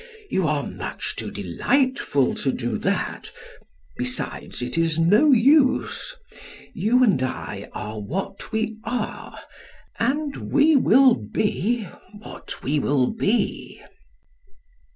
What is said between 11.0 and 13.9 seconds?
be what we will be."